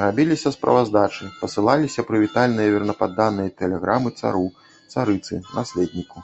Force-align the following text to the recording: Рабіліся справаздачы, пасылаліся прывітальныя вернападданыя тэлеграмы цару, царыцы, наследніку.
Рабіліся 0.00 0.50
справаздачы, 0.56 1.24
пасылаліся 1.44 2.04
прывітальныя 2.10 2.68
вернападданыя 2.76 3.54
тэлеграмы 3.62 4.10
цару, 4.20 4.44
царыцы, 4.94 5.34
наследніку. 5.62 6.18